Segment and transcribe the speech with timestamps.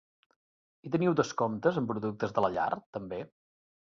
[0.87, 3.21] I teniu descomptes en productes de la llar també?